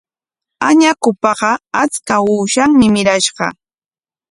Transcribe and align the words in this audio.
Añakupaqa 0.67 1.51
achka 1.81 2.15
uushanmi 2.31 2.85
mirashqa. 2.95 3.45